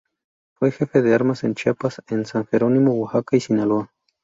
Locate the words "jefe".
0.71-1.03